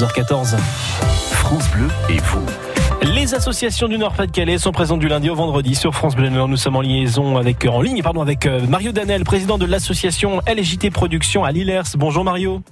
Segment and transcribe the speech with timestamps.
[0.00, 0.56] 11h14.
[1.32, 2.46] France Bleu et vous.
[3.02, 6.30] Les associations du Nord-Pas-de-Calais sont présentes du lundi au vendredi sur France Bleu.
[6.30, 10.40] Nous sommes en liaison avec, en ligne, pardon, avec euh, Mario Danel, président de l'association
[10.48, 11.82] LJT Productions à Lillers.
[11.98, 12.62] Bonjour Mario.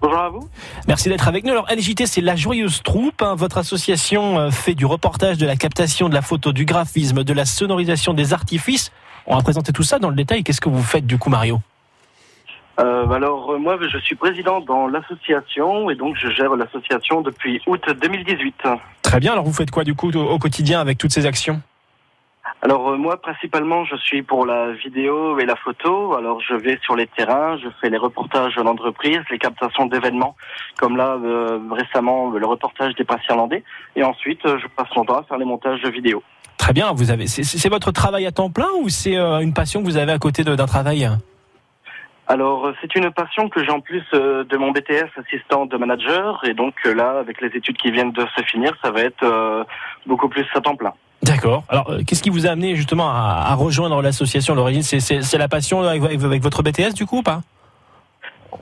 [0.00, 0.48] Bonjour à vous.
[0.88, 1.52] Merci d'être avec nous.
[1.52, 3.22] Alors LJT, c'est la joyeuse troupe.
[3.22, 3.36] hein.
[3.36, 7.32] Votre association euh, fait du reportage, de la captation, de la photo, du graphisme, de
[7.32, 8.90] la sonorisation, des artifices.
[9.28, 10.42] On va présenter tout ça dans le détail.
[10.42, 11.60] Qu'est-ce que vous faites du coup, Mario?
[12.78, 17.60] Euh, alors euh, moi je suis président dans l'association et donc je gère l'association depuis
[17.66, 18.54] août 2018.
[19.02, 19.32] Très bien.
[19.32, 21.60] Alors vous faites quoi du coup au, quotidien avec toutes ces actions?
[22.62, 26.14] Alors euh, moi principalement je suis pour la vidéo et la photo.
[26.14, 30.36] Alors je vais sur les terrains, je fais les reportages d'entreprise, les captations d'événements
[30.78, 33.64] comme là euh, récemment le reportage des princes irlandais
[33.96, 36.22] et ensuite je passe mon temps à faire les montages de vidéos.
[36.58, 36.92] Très bien.
[36.92, 37.26] Vous avez.
[37.26, 40.18] C'est votre travail à temps plein ou c'est euh, une passion que vous avez à
[40.18, 41.08] côté de- d'un travail?
[42.30, 45.76] Alors euh, c'est une passion que j'ai en plus euh, de mon BTS assistant de
[45.78, 49.00] manager et donc euh, là avec les études qui viennent de se finir ça va
[49.00, 49.66] être
[50.06, 50.92] beaucoup plus à temps plein.
[51.22, 51.64] D'accord.
[51.68, 54.82] Alors, qu'est-ce qui vous a amené justement à, à rejoindre l'association l'origine?
[54.82, 56.00] C'est- la passion avec,
[56.42, 57.40] votre BTS du coup ou pas?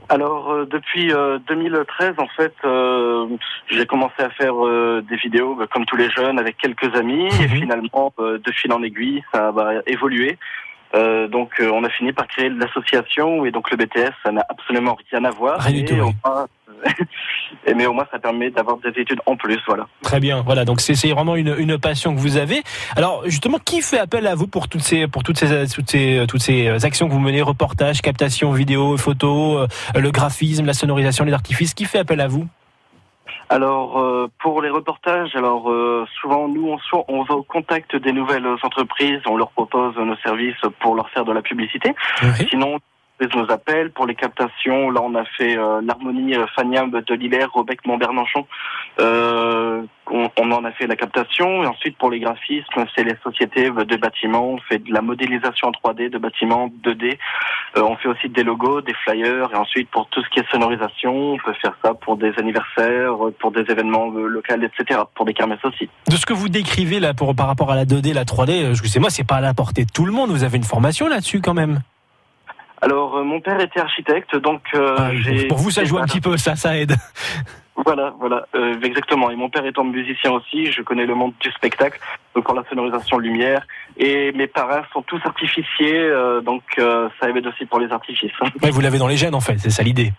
[0.09, 3.27] Alors euh, depuis euh, 2013 en fait euh,
[3.69, 4.55] j'ai commencé à faire
[5.03, 7.57] des vidéos bah, comme tous les jeunes avec quelques amis et Mhm.
[7.61, 10.39] finalement de fil en aiguille ça va évoluer.
[10.95, 14.45] Euh, donc euh, on a fini par créer l'association et donc le BTS ça n'a
[14.49, 15.61] absolument rien à voir.
[15.61, 16.13] Rien du tout, oui.
[16.25, 16.47] moins-
[17.75, 19.87] mais au moins ça permet d'avoir des études en plus voilà.
[20.03, 20.43] Très bien.
[20.43, 20.65] Voilà.
[20.65, 22.63] Donc c'est c'est vraiment une, une passion que vous avez.
[22.97, 26.25] Alors justement, qui fait appel à vous pour toutes ces pour toutes ces toutes ces
[26.29, 31.25] toutes ces actions que vous menez, reportage, captation, vidéo, photo, euh, le graphisme, la sonorisation,
[31.25, 32.47] les artifices Qui fait appel à vous?
[33.49, 37.95] Alors euh, pour les reportages, alors euh, souvent nous on, soit- on va au contact
[37.95, 41.95] des nouvelles entreprises, on leur propose nos services pour leur faire de la publicité.
[42.23, 42.47] Oui.
[42.51, 42.79] Sinon,
[43.21, 44.91] ils nous appellent pour les captations.
[44.91, 48.47] Là, on a fait euh, l'harmonie euh, Faniam de Lillers, Robec Montbernanchon.
[49.01, 51.65] Euh, on, en a fait la captation.
[51.65, 54.51] Et ensuite, pour les graphismes, c'est les sociétés de bâtiments.
[54.51, 57.19] On fait de la modélisation en 3D de bâtiments 2D.
[57.77, 59.51] Euh, on fait aussi des logos, des flyers.
[59.53, 63.15] Et ensuite, pour tout ce qui est sonorisation, on peut faire ça pour des anniversaires,
[63.39, 65.01] pour des événements euh, locaux, etc.
[65.15, 65.89] Pour des kermesses aussi.
[66.09, 68.87] De ce que vous décrivez là par rapport à la 2D, la 3D, euh, je
[68.87, 70.31] sais moi, c'est pas à la portée de tout le monde.
[70.31, 71.81] Vous avez une formation là-dessus quand même.
[72.83, 75.11] Alors, euh, mon père était architecte, donc euh, Ah
[75.49, 76.95] pour vous, ça joue un petit peu, ça, ça aide.
[77.85, 79.31] Voilà, voilà, euh, exactement.
[79.31, 82.01] Et mon père étant musicien aussi, je connais le monde du spectacle,
[82.35, 83.67] donc pour la sonorisation lumière.
[83.99, 88.33] Et mes parents sont tous artificiers, euh, donc euh, ça aide aussi pour les artifices.
[88.63, 90.13] Ouais, vous l'avez dans les gènes en fait, c'est ça l'idée.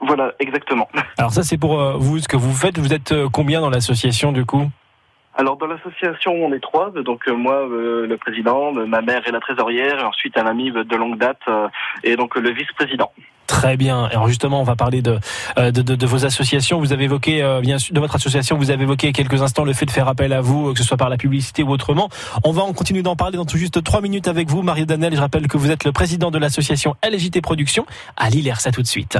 [0.00, 0.88] voilà, exactement.
[1.18, 2.78] Alors ça, c'est pour vous ce que vous faites.
[2.78, 4.70] Vous êtes combien dans l'association du coup?
[5.36, 9.26] Alors dans l'association, on est trois, donc euh, moi, euh, le président, euh, ma mère
[9.26, 11.42] et la trésorière, et ensuite un ami de longue date,
[12.04, 13.10] et donc le vice-président.
[13.46, 14.04] Très bien.
[14.04, 15.18] Alors justement, on va parler de,
[15.56, 16.78] de, vos associations.
[16.78, 19.84] Vous avez évoqué, bien sûr, de votre association, vous avez évoqué quelques instants le fait
[19.84, 22.08] de faire appel à vous, que ce soit par la publicité ou autrement.
[22.44, 25.14] On va en continuer d'en parler dans tout juste trois minutes avec vous, Mario Danel.
[25.14, 27.84] Je rappelle que vous êtes le président de l'association LJT Productions
[28.16, 28.64] à Lillers.
[28.64, 29.18] À tout de suite.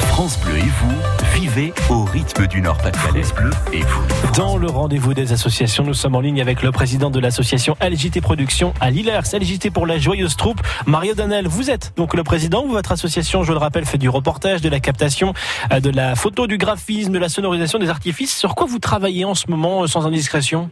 [0.00, 0.94] France Bleu et vous,
[1.34, 3.22] vivez au rythme du Nord-Pas-de-Calais.
[3.36, 4.02] Bleu et vous.
[4.36, 8.20] Dans le rendez-vous des associations, nous sommes en ligne avec le président de l'association LJT
[8.20, 9.20] Productions à Lillers.
[9.32, 10.60] LJT pour la joyeuse troupe.
[10.86, 12.66] Mario Danel, vous êtes donc le président.
[12.66, 15.34] Votre association, je le rappelle, fait du reportage, de la captation,
[15.72, 18.36] euh, de la photo, du graphisme, de la sonorisation, des artifices.
[18.36, 20.70] Sur quoi vous travaillez en ce moment, euh, sans indiscrétion?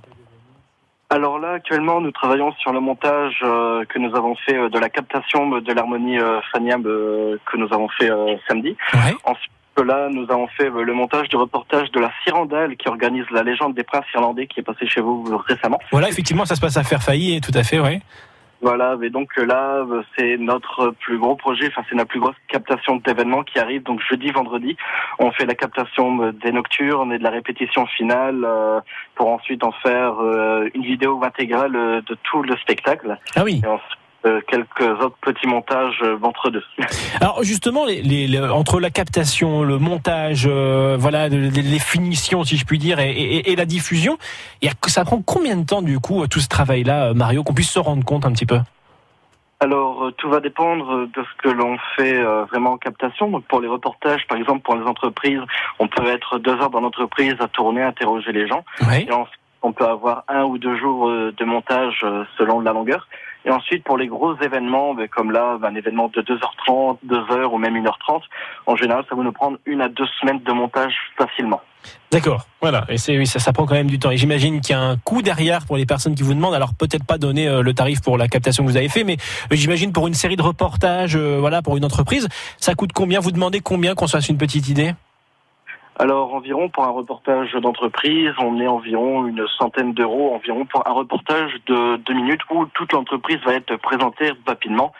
[1.12, 4.78] Alors là, actuellement, nous travaillons sur le montage euh, que nous avons fait euh, de
[4.78, 8.08] la captation de l'harmonie euh, Faniam euh, que nous avons fait
[8.48, 8.74] samedi.
[8.94, 9.14] Ouais.
[9.24, 9.52] Ensuite,
[9.84, 13.74] là, nous avons fait le montage du reportage de la Cyrandale qui organise la légende
[13.74, 15.80] des princes irlandais qui est passé chez vous récemment.
[15.90, 18.00] Voilà, effectivement, ça se passe à faire failli, tout à fait, oui.
[18.62, 22.20] Voilà, et donc euh, là, euh, c'est notre plus gros projet, enfin c'est notre plus
[22.20, 24.76] grosse captation d'événements qui arrive, donc jeudi, vendredi,
[25.18, 28.80] on fait la captation euh, des nocturnes et de la répétition finale euh,
[29.16, 33.60] pour ensuite en faire euh, une vidéo intégrale de tout le spectacle Ah oui.
[33.64, 33.68] et
[34.24, 36.62] euh, quelques autres petits montages euh, entre deux.
[37.20, 42.44] Alors justement, les, les- les- entre la captation, le montage, euh, voilà, les, les finitions,
[42.44, 44.16] si je puis dire, et, et- et la diffusion,
[44.86, 48.04] ça prend combien de temps du coup tout ce travail-là, Mario, qu'on puisse se rendre
[48.04, 48.58] compte un petit peu?
[49.60, 52.20] Alors, tout va dépendre de ce que l'on fait
[52.50, 53.30] vraiment en captation.
[53.30, 55.38] Donc, pour les reportages, par exemple, pour les entreprises,
[55.78, 58.64] on peut être deux heures dans l'entreprise à tourner, interroger les gens.
[58.88, 59.06] Oui.
[59.08, 62.04] Et ensuite, on peut avoir un ou deux jours de montage
[62.36, 63.06] selon la longueur.
[63.44, 67.58] Et ensuite, pour les gros événements, ben, comme là, un événement de 2h30, 2h ou
[67.58, 68.22] même 1h30,
[68.66, 71.60] en général, ça va nous prendre une à deux semaines de montage facilement.
[72.10, 72.84] D'accord, voilà.
[72.88, 74.10] Et c'est oui, ça, ça prend quand même du temps.
[74.10, 76.54] Et j'imagine qu'il y a un coût derrière pour les personnes qui vous demandent.
[76.54, 79.16] Alors peut-être pas donner euh, le tarif pour la captation que vous avez fait, mais
[79.50, 82.28] euh, j'imagine pour une série de reportages, euh, voilà, pour une entreprise,
[82.58, 83.20] ça coûte combien?
[83.20, 84.94] Vous demandez combien qu'on se fasse une petite idée?
[86.02, 90.90] Alors environ pour un reportage d'entreprise, on est environ une centaine d'euros environ pour un
[90.90, 94.92] reportage de deux minutes où toute l'entreprise va être présentée rapidement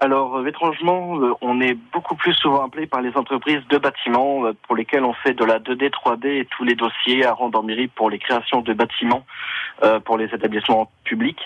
[0.00, 4.46] Alors, euh, étrangement, euh, on est beaucoup plus souvent appelé par les entreprises de bâtiments
[4.46, 7.58] euh, pour lesquelles on fait de la 2D, 3D et tous les dossiers à rendre
[7.58, 9.24] en mairie pour les créations de bâtiments
[10.04, 11.38] pour les établissements publics.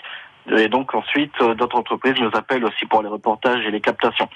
[0.51, 4.27] Et donc ensuite, euh, d'autres entreprises nous appellent aussi pour les reportages et les captations.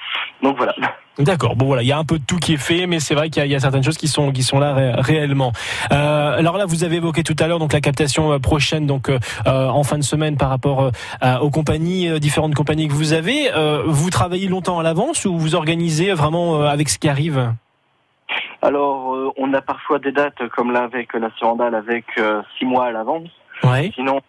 [0.42, 0.74] Donc voilà.
[1.20, 1.56] D'accord.
[1.56, 3.30] Bon voilà, il y a un peu de tout qui est fait, mais c'est vrai
[3.30, 5.52] qu'il y, a- il y a certaines choses qui sont qui sont là ré- réellement.
[5.92, 9.10] Euh, alors là, vous avez évoqué tout à l'heure donc la captation euh, prochaine, donc
[9.10, 10.92] euh, en fin de semaine par rapport
[11.24, 13.50] euh, aux compagnies, différentes compagnies que vous avez.
[13.86, 17.52] Vous travaillez longtemps à l'avance ou vous organisez vraiment avec ce qui arrive?
[18.62, 22.06] Alors, on a parfois des dates comme là avec la Surandale avec
[22.58, 23.30] six mois à l'avance.
[23.64, 23.92] Ouais.
[23.96, 24.20] Sinon,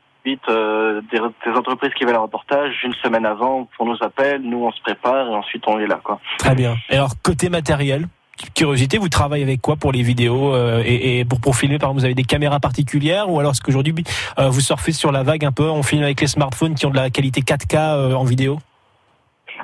[0.49, 1.21] euh, des,
[1.51, 5.29] entreprises qui veulent un reportage une semaine avant, on nous appelle, nous on se prépare
[5.29, 6.01] et ensuite on est là.
[6.03, 6.21] quoi.
[6.39, 6.77] Très bien.
[6.91, 8.09] Et alors côté matériel.
[8.55, 12.01] Curiosité, vous travaillez avec quoi pour les vidéos euh, et, pour, pour filmer Par exemple,
[12.01, 13.95] vous avez des caméras particulières ou alors est-ce qu'aujourd'hui
[14.39, 16.91] euh, vous surfez sur la vague un peu On filme avec les smartphones qui ont
[16.91, 18.59] de la qualité 4K euh, en vidéo?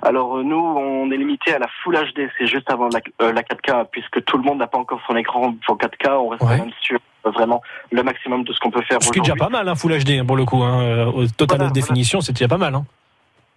[0.02, 3.32] Alors euh, nous, on est limité à la Full HD, c'est juste avant la, euh,
[3.32, 6.42] la 4K, puisque tout le monde n'a pas encore son écran pour 4K, on reste
[6.42, 6.48] Ouais.
[6.58, 9.22] quand même sur euh, vraiment le maximum de ce qu'on peut faire Ce qui est
[9.22, 10.62] déjà pas mal, hein, Full HD hein, pour le coup.
[10.62, 12.74] Hein, au total Voilà, définition, c'est déjà pas mal.
[12.74, 12.84] Hein.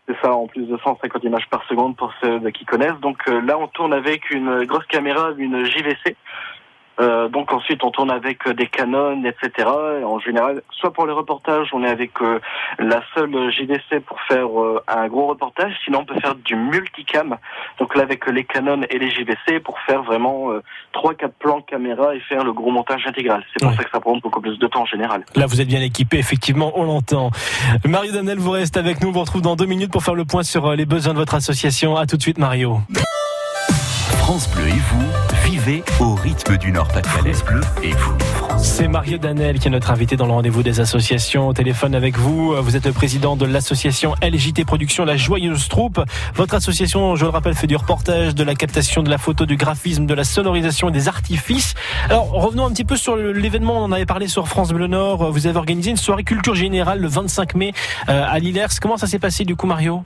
[0.07, 2.99] C'est ça, en plus de 150 images par seconde pour ceux qui connaissent.
[3.01, 6.15] Donc euh, là, on tourne avec une grosse caméra, une JVC.
[6.99, 9.67] Euh, donc ensuite, on tourne avec euh, des canons, etc.
[10.01, 12.39] Et en général, soit pour les reportages, on est avec euh,
[12.79, 15.73] la seule JVC pour faire euh, un gros reportage.
[15.85, 17.38] Sinon, on peut faire du multicam.
[17.79, 20.49] Donc là, avec les canons et les JVC pour faire vraiment
[20.91, 23.44] trois, quatre plans caméra et faire le gros montage intégral.
[23.53, 23.77] C'est pour Ouais.
[23.77, 25.23] ça que ça prend beaucoup plus de temps en général.
[25.35, 27.29] Là, vous êtes bien équipé, effectivement, on l'entend.
[27.85, 29.09] Mario Danel, vous reste avec nous.
[29.09, 31.35] On vous retrouve dans deux minutes pour faire le point sur les besoins de votre
[31.35, 31.95] association.
[31.95, 32.79] À tout de suite, Mario.
[34.27, 37.31] France Bleu et vous, vivez au rythme du Nord-Pas-de-Calais.
[37.31, 38.13] France Bleu et vous.
[38.57, 41.47] C'est Mario Danel qui est notre invité dans le rendez-vous des associations.
[41.47, 46.01] Au téléphone avec vous, vous êtes le président de l'association LJT Production, la joyeuse troupe.
[46.35, 49.56] Votre association, je le rappelle, fait du reportage, de la captation, de la photo, du
[49.56, 51.73] graphisme, de la sonorisation et des artifices.
[52.09, 53.77] Alors, revenons un petit peu sur l'événement.
[53.77, 55.31] On en avait parlé sur France Bleu Nord.
[55.31, 57.71] Vous avez organisé une soirée culture générale le 25 mai
[58.09, 58.75] euh, à Lillers.
[58.81, 60.03] Comment ça s'est passé du coup, Mario?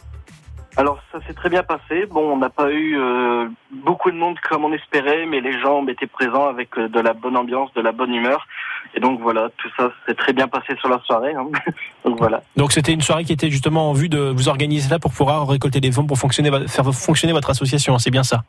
[0.81, 2.07] Alors ça s'est très bien passé.
[2.09, 5.85] Bon, on n'a pas eu euh, beaucoup de monde comme on espérait, mais les gens
[5.85, 8.47] étaient présents avec euh, de la bonne ambiance, de la bonne humeur.
[8.95, 11.35] Et donc voilà, tout ça s'est très bien passé sur la soirée.
[11.35, 11.45] hein.
[12.03, 12.41] donc voilà.
[12.55, 15.47] Donc c'était une soirée qui était justement en vue de vous organiser là pour pouvoir
[15.47, 18.00] récolter des fonds pour fonctionner, faire fonctionner votre association.
[18.00, 18.41] C'est bien ça?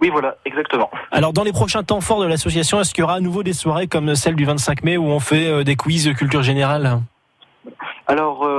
[0.00, 0.88] Oui, voilà, exactement.
[1.10, 3.54] Alors dans les prochains temps forts de l'association, est-ce qu'il y aura à nouveau des
[3.54, 7.00] soirées comme celle du 25 mai où on fait euh, des quiz culture générale?
[8.08, 8.55] Alors, euh,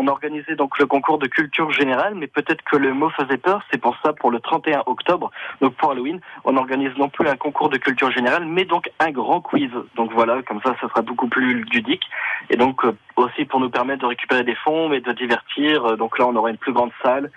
[0.00, 3.36] on a organisé donc le concours de culture générale, mais peut-être que le mot faisait
[3.36, 3.60] peur.
[3.70, 7.36] C'est pour ça, pour le 31 octobre, donc pour Halloween, on organise non plus un
[7.36, 9.70] concours de culture générale, mais donc un grand quiz.
[9.96, 12.04] Donc voilà, comme ça, ça sera beaucoup plus ludique.
[12.48, 15.84] Et donc euh, aussi pour nous permettre de récupérer des fonds, mais de divertir.
[15.84, 17.30] Euh, Donc là, on aura une plus grande salle.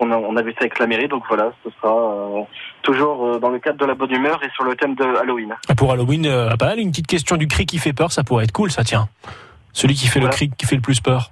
[0.00, 2.42] On a, on ça avec la mairie, donc voilà, ce sera euh,
[2.82, 5.56] toujours euh, dans le cadre de la bonne humeur et sur le thème de Halloween.
[5.76, 8.44] Pour Halloween, euh, pas mal, une petite question du cri qui fait peur, ça pourrait
[8.44, 9.08] être cool, ça tient.
[9.72, 10.30] Celui qui fait Voilà.
[10.30, 11.30] le cri qui fait le plus peur.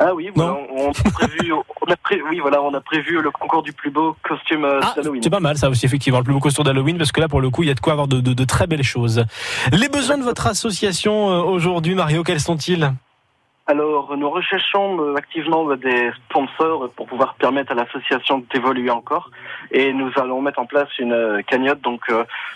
[0.00, 3.20] Ah oui, voilà, on, on a prévu, on a pré- oui, voilà, on a prévu
[3.20, 5.22] le concours du plus beau costume euh, Ah, d'Halloween.
[5.22, 7.40] c'est pas mal ça aussi effectivement, le plus beau costume d'Halloween parce que là pour
[7.40, 9.24] le coup il y a de quoi avoir de, de- de très belles choses.
[9.72, 12.92] Les besoins de votre association euh, aujourd'hui, Mario, quels sont-ils?
[13.70, 19.30] Alors, nous recherchons euh, activement des sponsors pour pouvoir permettre à l'association d'évoluer encore.
[19.72, 22.00] Et nous allons mettre en place une cagnotte donc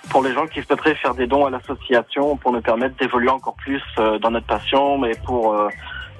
[0.08, 3.56] pour les gens qui souhaiteraient faire des dons à l'association pour nous permettre d'évoluer encore
[3.56, 3.82] plus
[4.22, 5.54] dans notre passion, mais pour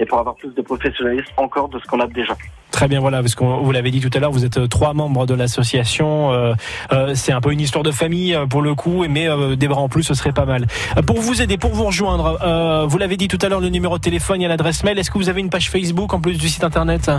[0.02, 2.36] et pour avoir plus de professionnalisme encore de ce qu'on a déjà.
[2.70, 4.94] Très bien, voilà, parce que vous l'avez dit tout à l'heure, vous êtes euh, trois
[4.94, 6.32] membres de l'association.
[6.32, 6.54] euh,
[6.92, 9.80] euh, c'est un peu une histoire de famille pour le coup, mais euh, des bras
[9.80, 10.66] en plus, ce serait pas mal.
[11.06, 14.02] Pour vous aider, pour vous rejoindre, vous l'avez dit tout à l'heure, le numéro de
[14.02, 14.98] téléphone et l'adresse mail.
[14.98, 17.10] Est-ce que vous avez une page Facebook en plus du site internet?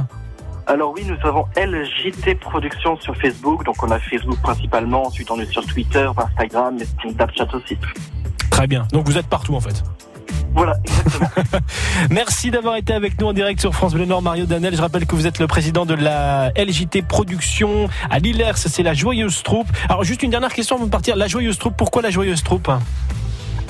[0.65, 5.39] Alors oui, nous avons LJT Productions sur Facebook, donc on a Facebook principalement, ensuite on
[5.39, 7.77] est sur Twitter, Instagram, et Snapchat aussi.
[8.49, 8.87] Très bien.
[8.91, 9.83] Donc vous êtes partout en fait.
[10.55, 11.29] Voilà, exactement.
[12.11, 14.75] Merci d'avoir été avec nous en direct sur France Bleu Nord, Mario Danel.
[14.75, 18.93] Je rappelle que vous êtes le président de la LJT Production à Lillers, c'est la
[18.93, 19.67] Joyeuse Troupe.
[19.89, 21.15] Alors juste une dernière question avant de partir.
[21.15, 22.69] La Joyeuse Troupe, pourquoi la Joyeuse Troupe?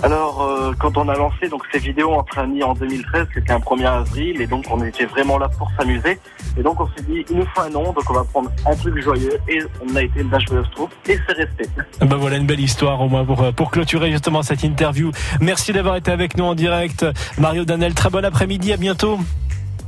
[0.04, 3.60] Alors, euh, quand on a lancé donc ces vidéos entre amis en 2013, c'était un
[3.60, 6.20] 1er avril, et donc on était vraiment là pour s'amuser.
[6.58, 8.76] Et donc on s'est dit, il nous faut un nom, donc on va prendre un
[8.76, 11.70] truc joyeux, et on a été la joyeuse troupe, et c'est resté.
[12.02, 15.12] Ben voilà une belle histoire au moins pour, pour clôturer justement cette interview.
[15.40, 17.06] Merci d'avoir été avec nous en direct.
[17.38, 19.18] Mario Danel, très bon après-midi, à bientôt.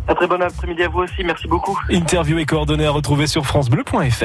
[0.08, 1.78] Un très bon après-midi à vous aussi, merci beaucoup.
[1.90, 4.24] Interview et coordonnées à retrouver sur francebleu.fr.